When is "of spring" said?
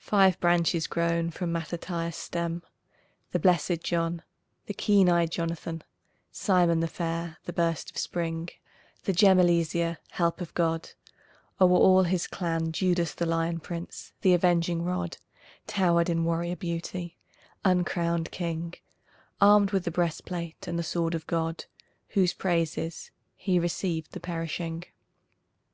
7.90-8.48